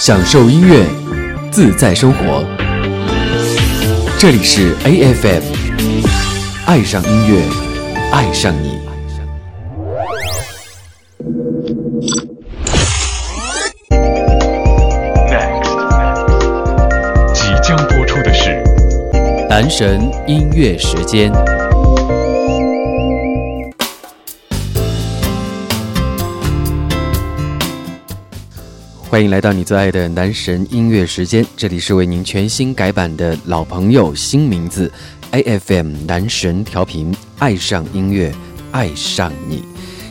[0.00, 0.86] 享受音乐，
[1.50, 2.42] 自在生活。
[4.18, 5.42] 这里是 A F M，
[6.64, 7.42] 爱上音乐，
[8.10, 8.78] 爱上你。
[15.28, 15.68] Next，
[17.34, 18.58] 即将播出的是
[19.50, 21.30] 男神音乐时间。
[29.10, 34.88] 欢迎来到你最爱的男神音乐时间，这里是为您全新改版的老朋友新名字
[35.32, 38.32] A F M 男神调频，爱上音乐，
[38.70, 39.64] 爱上你。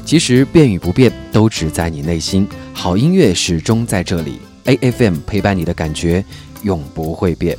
[0.03, 4.37] 其实变与不变都只在你内心，好音乐始终在这里。
[4.65, 6.21] A F M 陪伴你的感觉
[6.63, 7.57] 永不会变，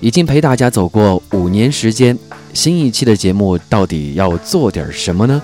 [0.00, 2.18] 已经陪大家走过五年时间，
[2.54, 5.42] 新一期的节目到底要做点什么呢？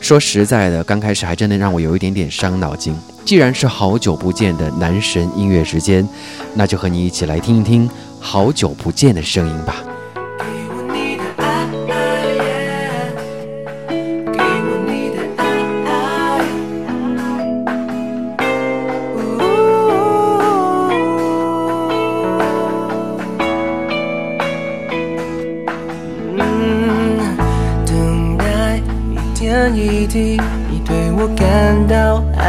[0.00, 2.94] 说实在的，刚开始还真的让我有一点点伤脑筋。
[3.24, 6.08] 既然是好久不见的男神音乐时间，
[6.54, 9.87] 那就和你一起来听一听好久不见的声音吧。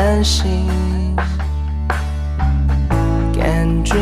[0.09, 0.65] 关心，
[3.37, 3.93] 感觉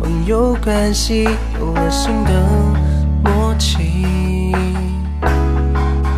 [0.00, 1.28] 朋友关系
[1.60, 2.30] 有了新的
[3.22, 4.56] 默契，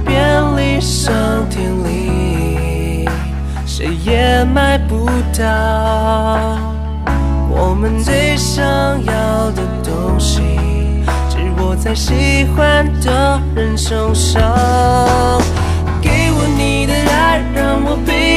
[0.07, 1.13] 便利商
[1.51, 3.09] 店里
[3.67, 6.57] 谁也买不到
[7.51, 8.65] 我们最想
[9.05, 10.41] 要的东西。
[11.29, 14.41] 只握在喜欢的人手上。
[16.01, 18.36] 给我你的爱，让我陪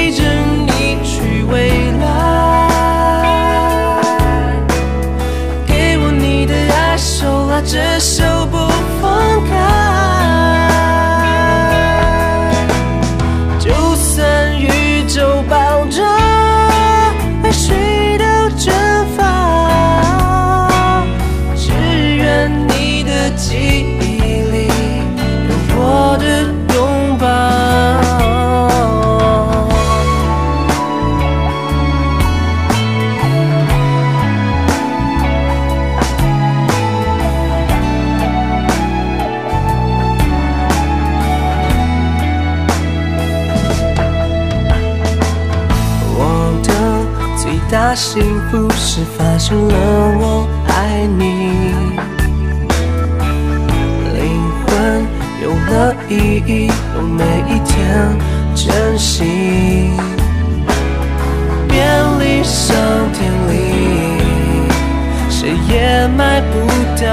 [66.00, 66.56] 也买不
[66.96, 67.08] 到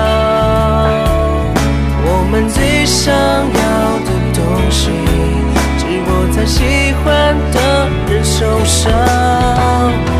[2.08, 4.90] 我们最想要的东西，
[5.76, 7.58] 只握在喜欢的
[8.08, 10.15] 人手上。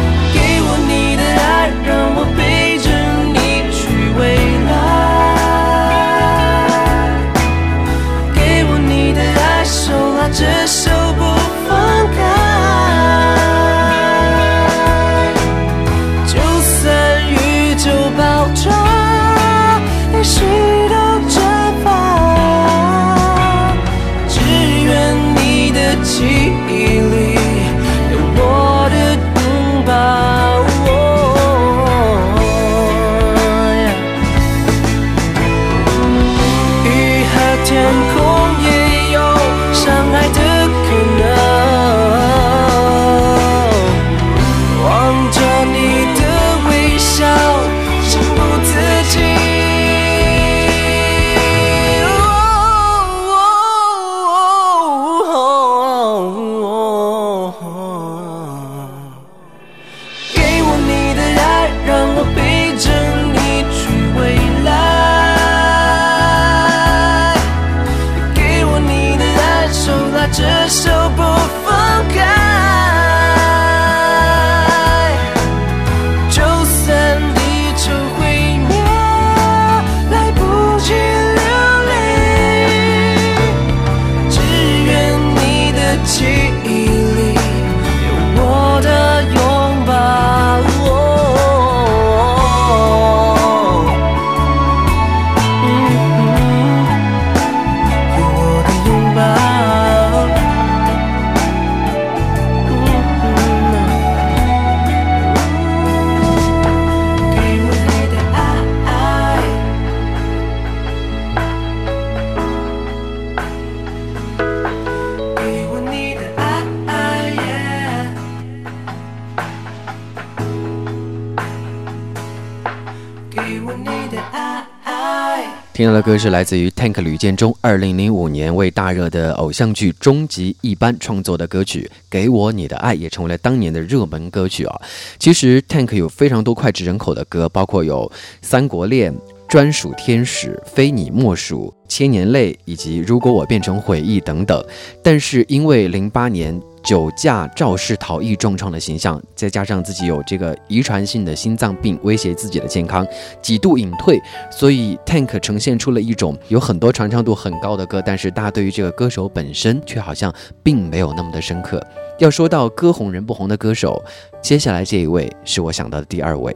[125.76, 134.80] 听到的歌是来自于 Tank 吕建中，二零零五年为大热的偶像剧《终极一班》创作的歌曲《给我你的爱》，也成为了当年的热门歌曲啊。
[135.18, 139.12] 其实 Tank 有非常多脍炙人口的歌，包括有《三国恋》。
[139.48, 144.60] 专属天使，非你莫属，千年泪，以及如果我变成回忆等等。
[145.04, 153.04] 但是因为零八年酒驾肇事逃逸重创的形象，再加上自己有这个遗传性的心脏病威胁自己的健康，
[153.42, 154.20] 几度隐退，
[154.52, 161.84] 所以 Tank 呈现出了一种有很多传唱度很高的歌，但是大家对于这个歌手本身却好像并没有那么的深刻。
[162.18, 164.00] 要说到歌红人不红的歌手，
[164.40, 166.54] 接下来这一位是我想到的第二位。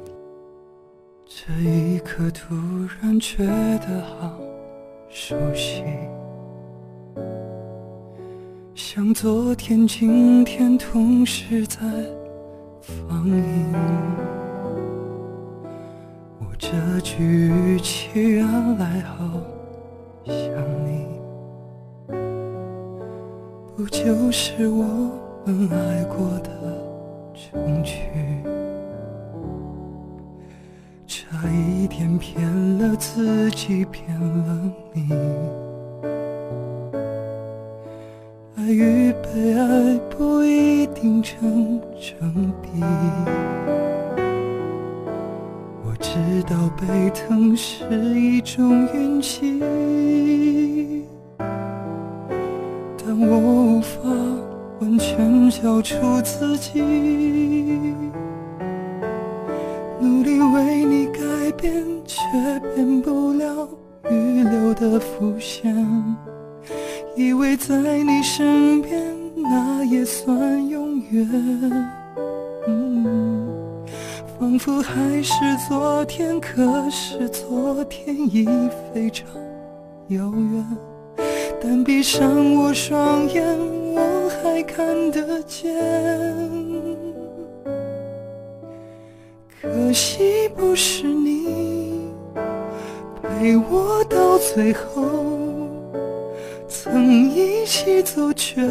[1.27, 2.55] 这一刻突
[3.03, 4.39] 然觉得好
[5.09, 5.83] 熟悉，
[8.83, 11.79] 像昨天、今天同时在
[12.81, 13.73] 放映。
[16.41, 16.71] 我这
[17.03, 18.43] 句语气原
[18.79, 19.39] 来好
[20.25, 20.35] 像
[20.87, 21.07] 你，
[23.77, 24.83] 不就是我
[25.45, 26.51] 们爱过的
[27.35, 27.95] 证据？
[31.07, 35.70] 差一点骗了自己，骗了你。
[38.61, 42.69] 爱与被爱不一定成正比。
[45.83, 49.63] 我知道被疼是一种运气，
[52.99, 53.99] 但我无法
[54.81, 56.83] 完全交出自己。
[59.99, 61.23] 努力为你改
[61.57, 62.21] 变，却
[62.75, 63.67] 变不了
[64.11, 65.75] 预留的伏线。
[67.21, 68.99] 以为在你身边，
[69.37, 71.29] 那也算永远。
[74.39, 75.35] 仿佛还是
[75.69, 78.49] 昨天，可是昨天已
[78.95, 79.29] 非常
[80.09, 80.67] 遥远。
[81.63, 83.45] 但闭上我双眼，
[83.95, 85.77] 我还看得见。
[89.61, 92.09] 可惜不是你
[93.23, 95.40] 陪我到最后，
[96.73, 98.65] 曾一起走却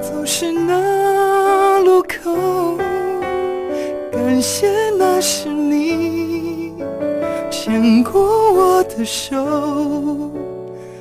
[0.00, 2.78] 走失那路口。
[4.10, 4.66] 感谢
[4.98, 6.72] 那是你
[7.50, 8.22] 牵过
[8.54, 9.36] 我的手，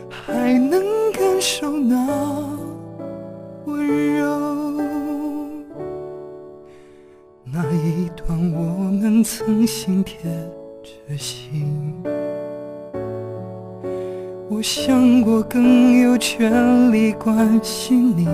[0.09, 0.83] 还能
[1.13, 2.45] 感受那
[3.63, 4.81] 温柔。
[7.45, 10.29] 那一段我们曾心贴
[10.83, 12.03] 着心，
[14.59, 18.25] 我想过更有权利关心你。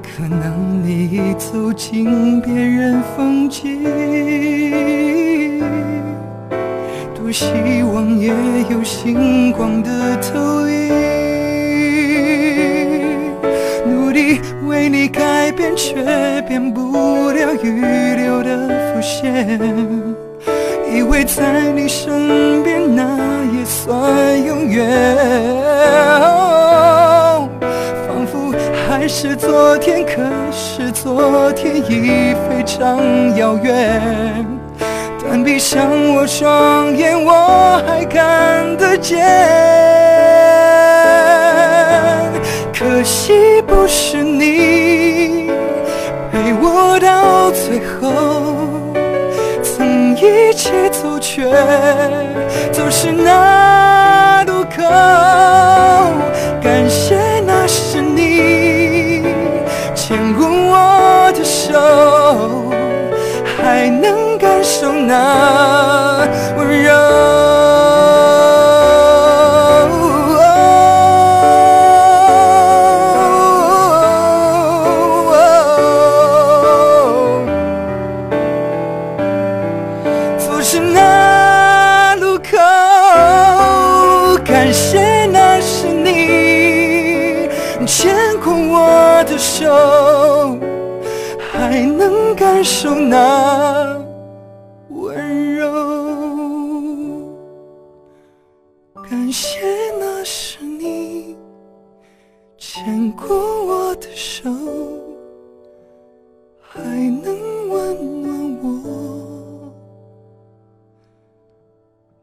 [0.00, 3.82] 可能你已走进别人风景，
[7.12, 7.46] 多希
[7.92, 8.32] 望也
[8.70, 10.90] 有星光的投影。
[13.88, 16.00] 努力为你改变，却
[16.42, 17.80] 变不了预
[18.14, 20.09] 留的伏线。
[21.10, 23.02] 以为在你身边，那
[23.52, 24.86] 也算永远。
[28.06, 28.54] 仿佛
[28.88, 34.46] 还是昨天，可是昨天已非常遥远。
[35.28, 35.80] 但闭上
[36.14, 39.18] 我双眼，我还看得见。
[42.72, 43.32] 可惜
[51.32, 51.44] 却
[52.72, 54.82] 总是那路口。
[56.60, 59.22] 感谢那是你
[59.94, 62.72] 牵过我的手，
[63.56, 65.59] 还能感受那
[99.10, 99.58] 感谢
[99.98, 101.36] 那是你
[102.56, 103.26] 牵过
[103.66, 104.48] 我的手，
[106.60, 106.80] 还
[107.20, 109.72] 能温暖我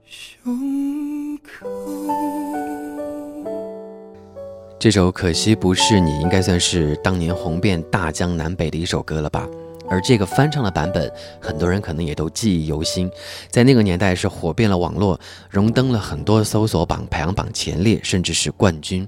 [0.05, 1.67] 胸口。
[4.79, 9.45] 这首《可惜不是你》应该算是当年红遍大江南北的一首歌了吧？
[9.89, 13.09] 而这个翻唱的版本，很多人可能也都记忆犹新，
[13.49, 19.07] 在那个年代是火遍了网络，荣登了很多搜索榜排行榜前列，甚至是冠军。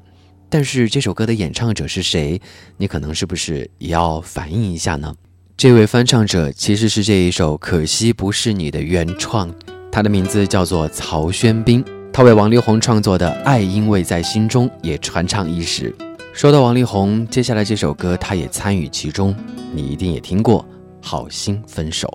[0.49, 2.41] 但是这首歌的演唱者是谁？
[2.77, 5.13] 你可能是不是也要反映一下呢？
[5.55, 9.53] 这位翻唱者其实是这一首《可惜不是你》的原创，
[9.91, 11.83] 他的名字叫做曹轩宾，
[12.13, 15.93] 他为王力宏创作的《爱因为在心中》也传唱一时。
[16.39, 19.35] 说到王力宏，接下来这首歌他也参与其中，
[19.73, 20.65] 你一定也听过
[21.05, 22.07] 《好心分手》。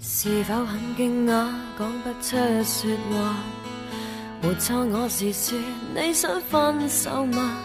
[0.00, 1.46] 是否很惊讶，
[1.78, 2.34] 讲不出
[2.64, 3.36] 说话？
[4.40, 5.58] 没错，我是说
[5.94, 7.58] 你想分手吗？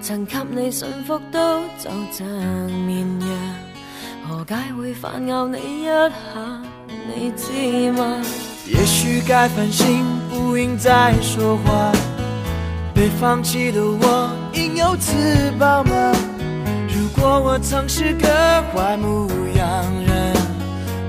[0.00, 2.26] 曾给你幸福都就像
[2.86, 3.28] 绵羊，
[4.26, 6.10] 何解会反咬你一下？
[7.14, 8.22] 你知吗？
[8.66, 11.92] 也许该反省，不应再说话。
[12.94, 16.12] 被放弃的我，应有自保吗？
[16.88, 18.28] 如果我曾是个
[18.74, 19.66] 坏牧羊
[20.06, 20.34] 人，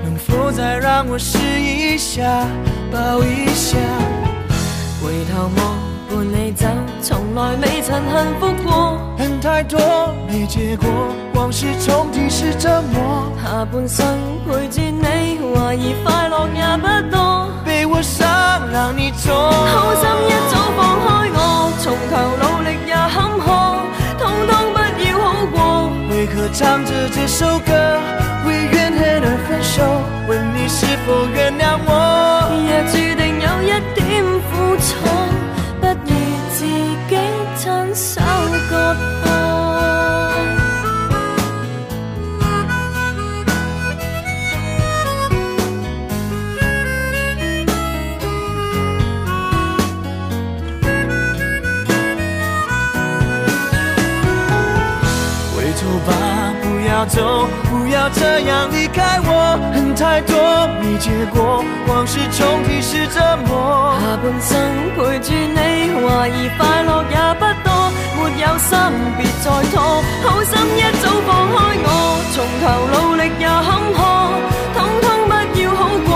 [0.02, 2.46] 能否再让我试一下，
[2.90, 3.76] 抱一下？
[5.02, 6.66] 回头望，伴你走，
[7.02, 8.98] 从来未曾幸福过。
[9.18, 9.78] 恨太多，
[10.28, 10.88] 没结果，
[11.34, 13.30] 往事重提是折磨。
[13.42, 14.06] 下半生
[14.46, 17.48] 陪住你，怀疑快乐也不多。
[17.84, 18.26] 被我想，
[18.72, 19.34] 让你做。
[19.52, 23.44] 好心一早放开我，从头努力也坎坷，
[24.16, 25.92] 通通不要好过。
[26.08, 28.00] 为何唱着这首歌，
[28.46, 30.00] 为怨恨而分手？
[30.26, 32.48] 问你是否原谅我？
[32.64, 33.43] 也注定
[57.94, 59.30] 要这样离开我。
[59.72, 60.34] 恨太多，
[60.82, 63.94] 没结果，往事重提是折磨。
[64.00, 64.50] 下半生
[64.94, 65.58] 陪住你，
[66.02, 67.70] 怀疑快乐也不多，
[68.18, 68.74] 没有心
[69.16, 71.88] 别再拖，好心一早放开我，
[72.34, 73.98] 從頭努力也坎坷，
[74.74, 76.10] 通通不要好過。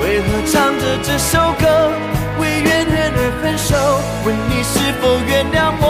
[0.00, 1.62] 为何唱着这首歌，
[2.38, 3.74] 为怨恨而分手？
[4.24, 5.84] 问你是否原谅我？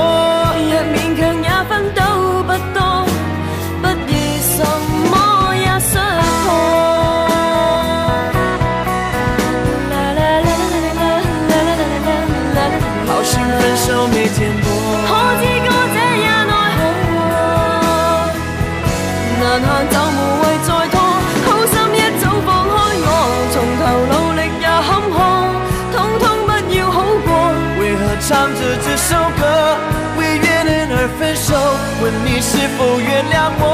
[32.76, 33.68] 否原谅若我？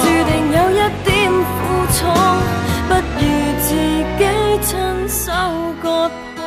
[0.00, 1.98] 注定有一點苦楚，
[2.88, 3.22] 不如
[3.60, 3.68] 自
[4.18, 4.22] 己
[4.62, 4.68] 親
[5.08, 5.22] 手
[5.82, 6.42] 割破。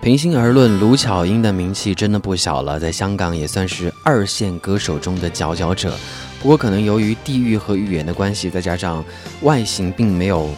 [0.00, 5.96] 平心而论，卢巧音的名气真的不小了，在香港也算是二线歌手中的佼佼者。
[6.40, 9.04] 不过，可能由于地域和语言的关系，再加上
[9.42, 10.48] 外形并没有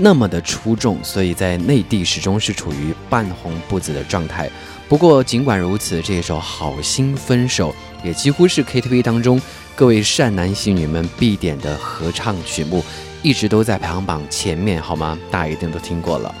[0.00, 4.48] 那么的出众，所以在内地始终是处于半红不紫的状态。
[4.88, 7.74] 不过，尽管如此，这首《好心分手》
[8.06, 9.40] 也几乎是 KTV 当中
[9.74, 12.82] 各位善男信女们必点的合唱曲目，
[13.22, 15.18] 一直都在排行榜前面，好吗？
[15.30, 16.34] 大家一定都听过了。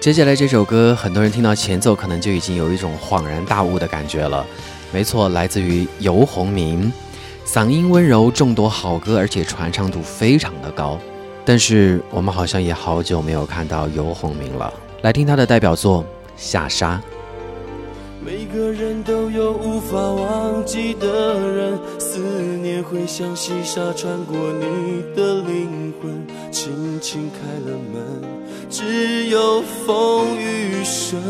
[0.00, 4.44] 接下来这首歌，很多人听到前奏可能就已经有一种恍然大悟的感觉了。
[4.92, 6.92] 没错，来自于游鸿明，
[7.46, 10.98] 嗓音温柔，众多好歌，而且传唱度非常的高。
[11.46, 14.70] 但是我们好像也好久没有看到游鸿明了。
[15.02, 16.02] 来听他的代表作
[16.36, 17.00] 《下沙》。
[18.20, 28.28] 每个人都有无法忘记的人，思念会像细沙穿过你的灵魂，轻轻开了门，
[28.68, 31.22] 只有风雨声。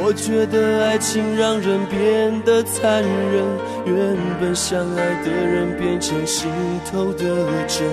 [0.00, 3.44] 我觉得爱情让人变得残忍，
[3.86, 6.50] 原本相爱的人变成心
[6.90, 7.24] 头的
[7.66, 7.86] 针，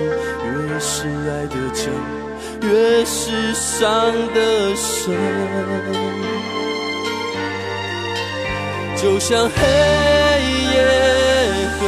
[0.44, 1.92] 越是爱的真。
[2.62, 5.16] 越是伤的深，
[8.96, 9.56] 就像黑
[10.74, 10.76] 夜
[11.78, 11.80] 和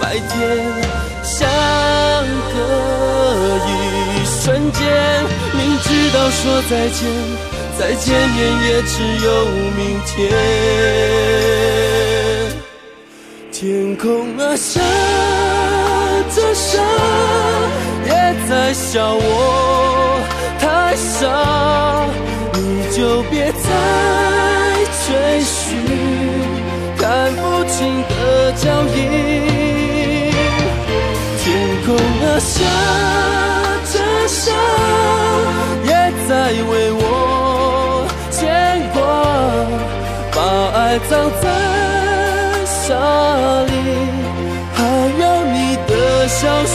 [0.00, 0.30] 白天
[1.22, 1.46] 相
[2.54, 2.56] 隔
[3.66, 3.68] 一
[4.24, 4.80] 瞬间，
[5.52, 6.98] 明知道说再见，
[7.80, 10.30] 再见面也只有明天
[13.50, 14.78] 天空啊下
[16.28, 16.78] 着沙
[18.04, 18.10] 也
[18.46, 20.20] 在笑我
[20.58, 22.06] 太傻
[22.52, 22.60] 你
[22.94, 23.64] 就别再
[25.06, 25.80] 追寻
[26.98, 28.98] 看不清的脚印。
[31.38, 31.48] 天
[31.86, 32.60] 空啊下
[33.90, 33.94] 着
[34.28, 34.52] 沙
[35.86, 35.90] 也
[36.28, 37.19] 在为我
[40.90, 41.46] 爱葬在
[42.66, 42.88] 沙
[43.62, 43.72] 里，
[44.74, 44.78] 还
[45.20, 45.56] 有你
[45.86, 45.92] 的
[46.26, 46.74] 消息。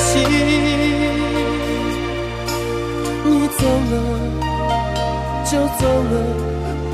[3.25, 3.93] 你走了
[5.43, 5.81] 就走
[6.11, 6.13] 了，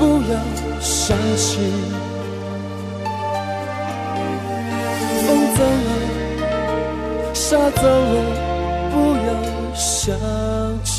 [0.32, 0.34] 要
[0.80, 1.46] 想起。
[5.24, 5.90] 风走了，
[7.32, 8.14] 沙走了，
[8.90, 8.94] 不
[9.26, 9.28] 要
[9.76, 10.12] 想
[10.82, 10.92] 起。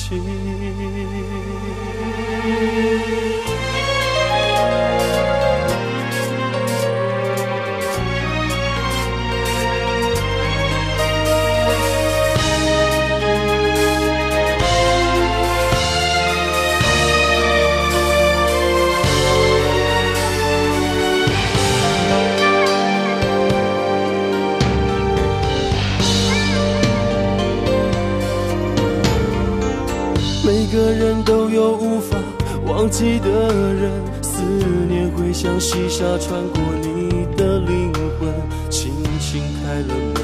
[32.83, 33.29] 忘记的
[33.73, 33.89] 人，
[34.21, 34.41] 思
[34.89, 38.29] 念会像细沙穿过你的灵魂，
[38.69, 40.21] 轻轻开了门，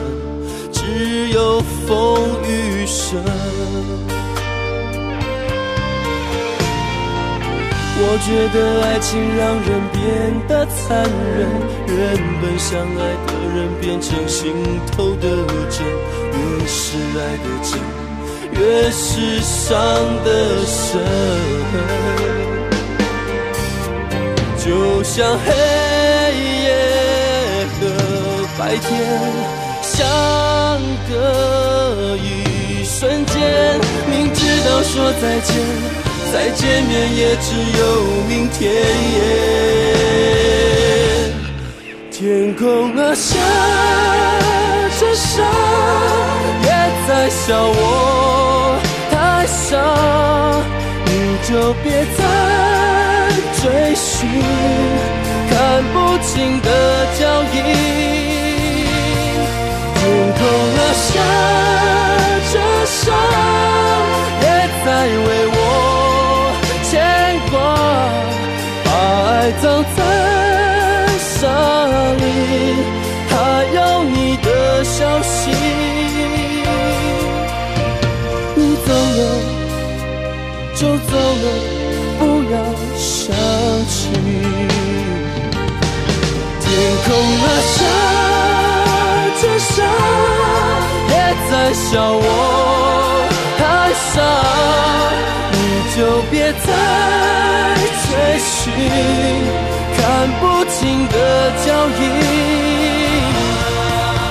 [0.70, 3.24] 只有风雨声。
[8.02, 9.98] 我觉得爱情让人变
[10.50, 11.48] 得残忍，
[11.88, 11.98] 原
[12.42, 14.52] 本相爱的人变成心
[14.92, 15.24] 头的
[15.70, 15.88] 针，
[16.34, 17.80] 越是爱的真。
[18.52, 19.80] 越是伤
[20.26, 20.28] 得
[20.66, 21.00] 深，
[24.70, 25.52] 就像黑
[26.64, 26.70] 夜
[27.74, 27.90] 和
[28.56, 28.88] 白天
[29.82, 29.98] 相
[31.10, 33.34] 隔一瞬间。
[34.12, 35.58] 明知道说再见，
[36.32, 37.48] 再见面也只
[37.80, 37.82] 有
[38.28, 38.60] 明天。
[42.12, 43.40] 天空啊，下
[45.00, 45.42] 着沙，
[46.62, 46.70] 也
[47.08, 48.78] 在笑我
[49.10, 49.82] 太傻，
[51.06, 51.10] 你
[51.50, 52.06] 就别
[53.70, 54.28] 追寻
[55.48, 55.54] 看
[55.94, 56.70] 不清的
[57.20, 57.22] 脚
[57.54, 57.58] 印。
[59.94, 60.02] 天
[60.34, 60.42] 空
[60.76, 61.08] 啊，下
[62.52, 62.56] 着
[62.88, 63.06] 伤，
[64.42, 64.44] 也
[64.84, 65.58] 在为我
[66.90, 66.92] 牵
[67.52, 67.54] 挂，
[68.86, 69.64] 把爱葬
[69.96, 69.98] 在
[71.20, 71.38] 沙
[72.18, 72.24] 里，
[73.30, 73.32] 还
[73.76, 74.48] 有你的
[74.84, 75.38] 消息。
[78.56, 79.22] 你走了
[80.76, 81.46] 就走了，
[82.18, 82.56] 不要
[83.30, 83.38] 想
[83.88, 84.10] 起。
[86.62, 86.68] 天
[87.06, 87.78] 空啊，下
[89.40, 89.74] 着沙，
[91.10, 91.14] 也
[91.50, 92.26] 在笑我
[93.58, 93.62] 太
[94.10, 94.16] 傻，
[95.52, 95.56] 你
[95.96, 95.98] 就
[96.32, 96.68] 别再
[98.06, 98.52] 追寻
[99.96, 100.00] 看
[100.40, 100.78] 不清
[101.10, 101.16] 的
[101.64, 101.68] 脚
[102.00, 102.02] 印。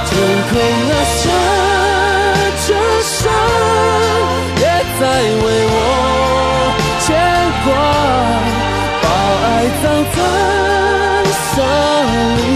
[0.08, 0.10] 天
[0.50, 0.52] 空
[0.90, 1.22] 啊，下
[2.66, 2.68] 着
[3.02, 3.24] 沙，
[4.60, 4.62] 也
[4.98, 5.02] 在
[5.44, 5.76] 为我
[7.06, 7.06] 牵
[7.64, 7.68] 挂，
[9.68, 10.18] 把爱葬在
[11.52, 11.56] 沙
[12.36, 12.48] 里，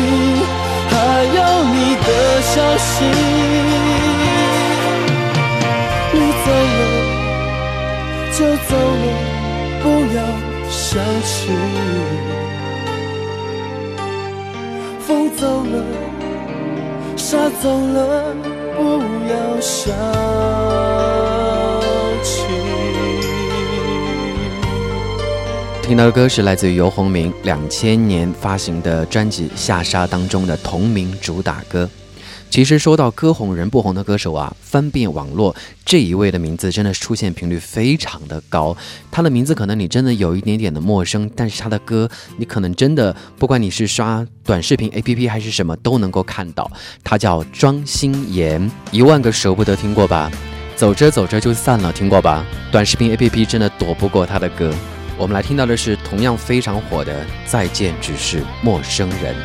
[0.89, 0.93] 还
[1.25, 2.09] 有你的
[2.43, 2.91] 消息。
[6.13, 6.81] 你走了
[8.33, 9.05] 就走了，
[9.83, 9.85] 不
[10.17, 10.19] 要
[10.71, 10.81] 想
[11.23, 11.33] 起。
[15.07, 15.75] 风走了。
[17.17, 18.35] 沙走了，
[18.77, 18.81] 不
[19.29, 19.95] 要想
[25.83, 31.91] 听到的歌是来自于游鸿明两千年发行的专辑《下沙》当中的同名主打歌。
[32.49, 38.75] 其实说到歌红人不红的歌手啊，翻遍网络这一位的名字真的出现频率非常的高。
[39.11, 46.71] 他的名字可能你真的有一点点的陌生，但是他的歌你可能真的不管你是刷短视频 APP 还是什么都能够看到。
[47.03, 50.31] 他叫庄心妍，一万个舍不得听过吧？
[50.77, 52.47] 走着走着就散了，听过吧？
[52.71, 54.73] 短视频 APP 真的躲不过他的歌。
[55.23, 57.13] 我们来听到的是同样非常火的
[57.47, 59.37] 《再见只是陌生人》。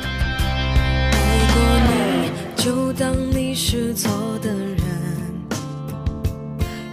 [1.13, 4.09] 爱过你，就当你是错
[4.41, 4.79] 的人。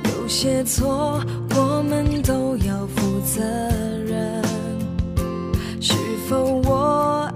[0.05, 1.19] 有些错，
[1.57, 3.43] 我们都要负责
[4.05, 4.43] 任。
[5.81, 5.95] 是
[6.29, 7.33] 否我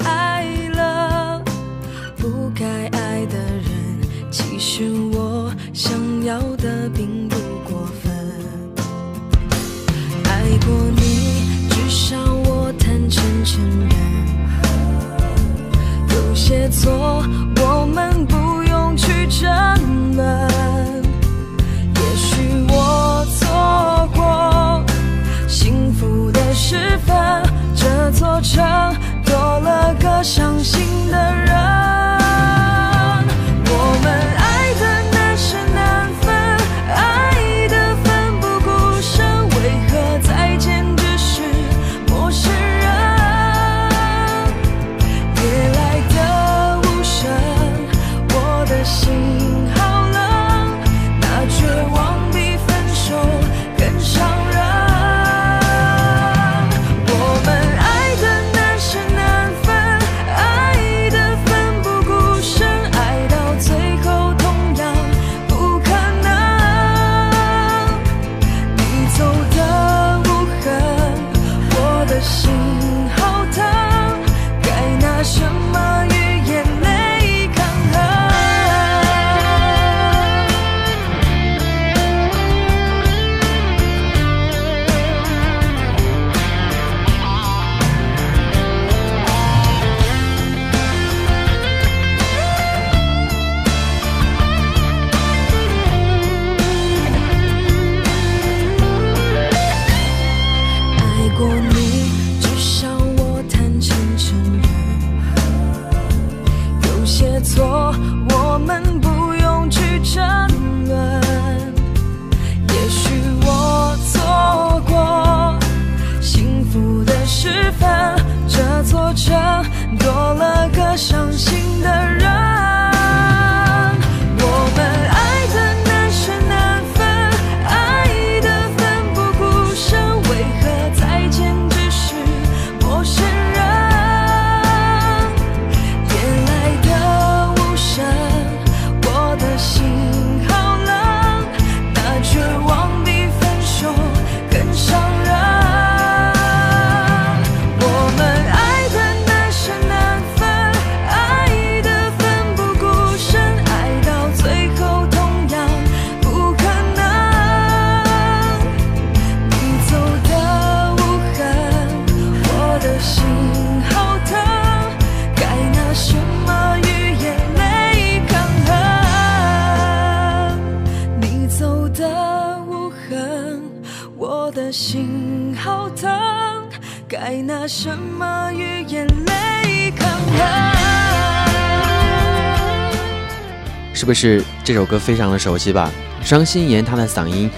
[184.08, 185.92] 是不是这首歌非常的熟悉吧？
[186.24, 187.50] 张心妍她的嗓音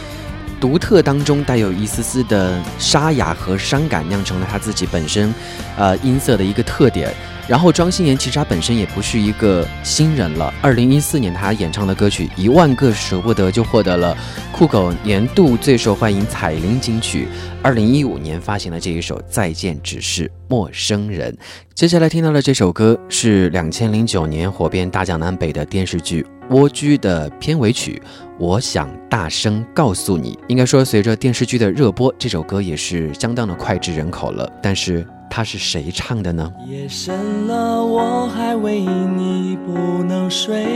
[0.61, 5.35] 独特当中带有一丝丝的沙哑和伤感，酿成了他自己本身
[5.77, 7.13] 呃音色的一个特点。
[7.49, 10.55] 然后庄心妍其实她本身也不是一个新人了。
[10.63, 14.17] 二零一四年她演唱的歌曲《一万个舍不得》就获得了
[14.53, 17.27] 酷狗年度最受欢迎彩铃金曲。
[17.61, 21.33] 二零一五年发行了这一首《再见只是陌生人》。
[21.75, 26.23] 接下来听到的这首歌是两千零九年火遍大江南北的电视剧
[26.55, 28.01] 《蜗居》的片尾曲。
[28.41, 34.51] 我想大声告诉你，应该说随着电视剧的热播，这首歌也是相当的脍炙人口了。
[34.63, 35.07] 但是。
[35.33, 36.53] 它是谁唱的呢？
[36.67, 40.67] 夜深了，我还为你不能睡。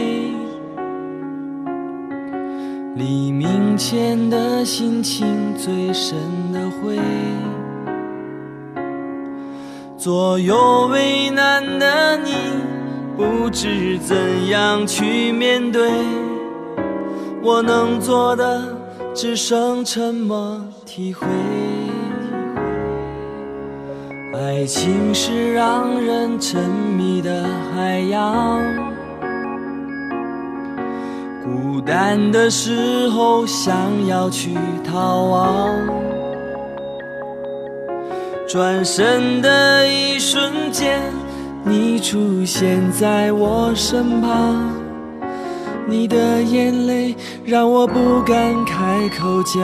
[2.94, 5.26] 黎明前的心情
[5.58, 6.16] 最深
[6.52, 7.00] 的灰，
[9.98, 12.30] 左右为难的你，
[13.16, 15.90] 不知怎样去面对。
[17.46, 18.62] 我能做的，
[19.14, 21.26] 只剩沉默体会。
[24.32, 26.58] 爱情是让人沉
[26.96, 28.62] 迷的海洋，
[31.44, 33.76] 孤单的时候想
[34.06, 35.68] 要去逃亡，
[38.48, 40.98] 转身的一瞬间，
[41.62, 44.72] 你出现在我身旁，
[45.86, 48.74] 你的眼泪让我不敢开
[49.18, 49.62] 口讲。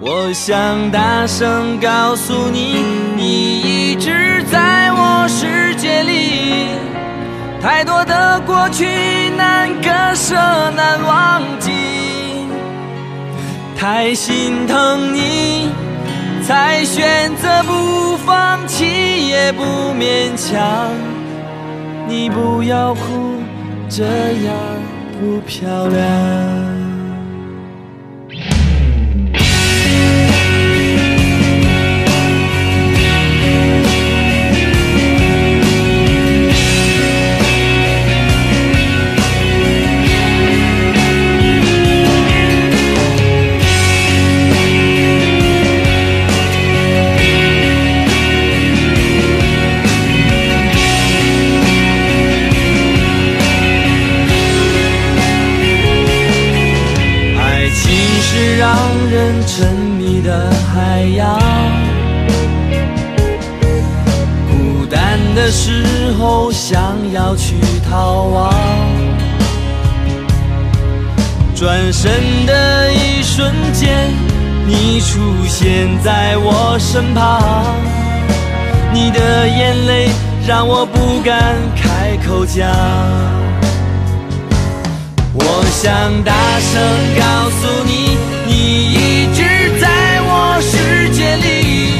[0.00, 2.84] 我想大声告诉你，
[3.16, 6.68] 你一直在我世界里。
[7.60, 8.86] 太多的过去
[9.36, 10.36] 难割舍
[10.76, 11.72] 难忘记，
[13.76, 15.68] 太心疼你，
[16.46, 19.64] 才选择不放弃也不
[19.98, 21.17] 勉强。
[22.08, 23.36] 你不要哭，
[23.86, 24.56] 这样
[25.20, 26.87] 不漂亮。
[72.00, 74.08] 转身的一瞬间，
[74.68, 77.74] 你出现在我身旁，
[78.92, 80.08] 你的眼泪
[80.46, 82.68] 让我不敢开口讲。
[85.34, 86.80] 我想大声
[87.18, 88.52] 告诉你，你
[88.92, 89.42] 一直
[89.80, 89.88] 在
[90.22, 91.94] 我世界里，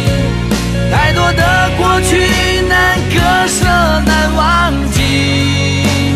[0.92, 3.64] 太多的过去难割舍
[4.06, 6.14] 难忘记，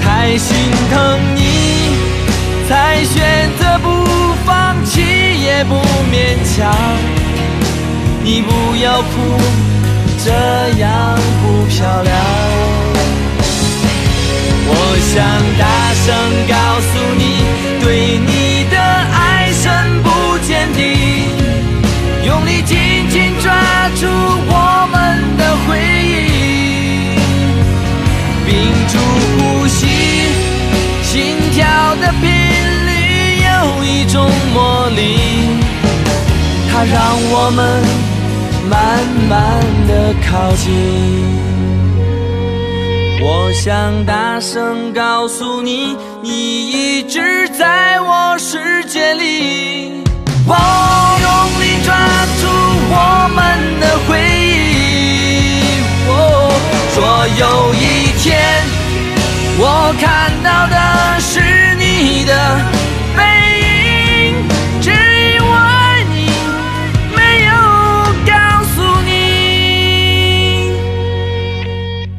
[0.00, 0.56] 太心
[0.88, 1.45] 疼你。
[2.68, 3.88] 才选择不
[4.44, 5.00] 放弃，
[5.40, 5.76] 也不
[6.10, 6.74] 勉强。
[8.24, 9.38] 你不要哭，
[10.24, 10.32] 这
[10.80, 12.12] 样不漂亮。
[14.68, 15.14] 我想
[15.56, 16.06] 大声
[16.48, 17.22] 告诉你，
[17.84, 19.62] 对你的爱深
[20.02, 20.80] 不见底，
[22.26, 23.52] 用力紧紧抓
[23.94, 24.08] 住
[24.48, 27.14] 我们的回忆，
[28.44, 28.50] 屏
[28.88, 28.98] 住
[29.38, 29.86] 呼吸，
[31.04, 32.55] 心跳的频。
[33.66, 35.18] 有一种魔力，
[36.70, 36.96] 它让
[37.32, 37.82] 我们
[38.70, 39.36] 慢慢
[39.88, 40.64] 的靠近。
[43.20, 50.04] 我想大声告诉你，你一直在我世界里。
[50.48, 50.54] 我
[51.24, 51.28] 用
[51.60, 51.92] 力抓
[52.40, 52.46] 住
[52.88, 52.94] 我
[53.34, 53.40] 们
[53.80, 55.82] 的回忆，
[56.94, 58.30] 说有一天，
[59.58, 60.76] 我看到的
[61.18, 62.75] 是你的。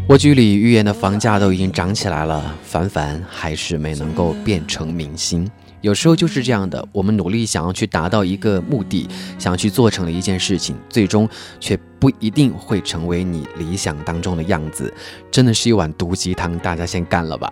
[0.08, 5.50] 蜗居里预言的房价都已经涨起来了，凡凡还是没能够变成明星。
[5.82, 9.06] 有时候就是这样的，我们努力想要去达到一个目的，
[9.38, 11.28] 想要去做成了一件事情，最终
[11.60, 14.92] 却不一定会成为你理想当中的样子。
[15.30, 17.52] 真的是一碗毒鸡汤，大家先干了吧。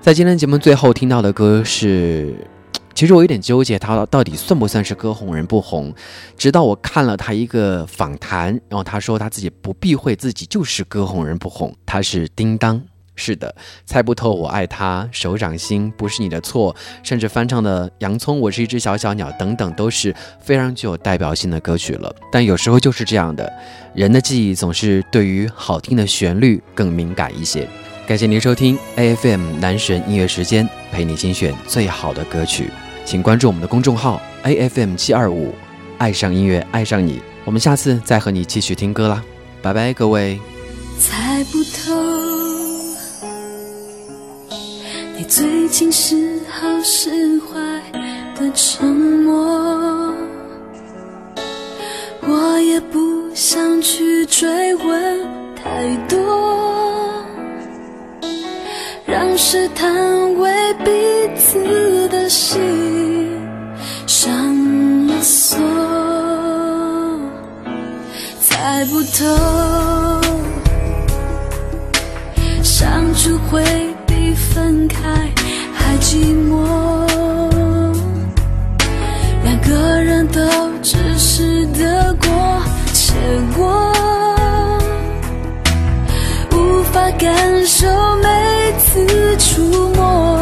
[0.00, 2.36] 在今天节目最后听到的歌是。
[2.96, 5.94] 其实我有点纠结，他到底算不算是歌红人不红？
[6.38, 12.82] 直到我看了他一个访谈，然后他说他自己不避讳自己就是歌红人不红，他是叮当。
[13.14, 13.54] 是的，
[13.84, 22.14] 猜不透我爱他，手掌心不是你的错，甚至翻唱的《洋葱》，我是一只小小鸟等等，都是非常具有代表性的歌曲了。
[22.32, 23.50] 但有时候就是这样的，
[23.94, 27.68] 人的记忆总是对于好听的旋律更敏感一些。
[28.06, 32.70] 感谢您收听 A F M 男神音乐时间，陪你精选最好的歌曲，
[33.06, 35.54] 请关注我们的公众号 A F M 七二五，
[35.96, 37.22] 爱上音乐，爱上你。
[37.44, 39.22] 我们下次再和你继续听歌啦，
[39.62, 40.40] 拜拜，各位。
[40.98, 41.94] 猜不透。
[45.16, 47.80] 你最近是好是坏
[48.34, 50.12] 的沉默，
[52.22, 57.05] 我也不想去追问太多，
[59.36, 60.50] 让试探为
[60.82, 60.90] 彼
[61.36, 63.38] 此的心
[64.06, 64.32] 上
[65.08, 65.58] 了锁，
[68.40, 69.26] 猜不透，
[72.62, 73.62] 相处会
[74.06, 74.14] 比。
[74.54, 74.96] 分开
[75.74, 76.16] 还寂
[76.48, 76.64] 寞，
[79.44, 80.40] 两个人都
[80.82, 82.62] 只是得过
[82.94, 83.12] 且
[83.54, 83.92] 过，
[86.52, 87.86] 无法感受
[88.96, 90.35] 次触摸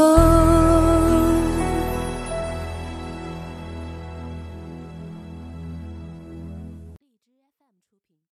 [0.00, 0.59] 乎的人，越是猜不透。